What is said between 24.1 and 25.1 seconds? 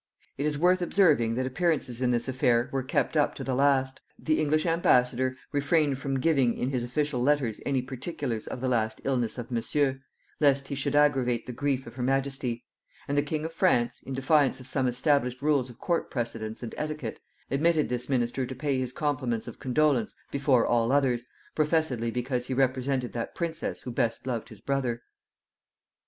loved his brother.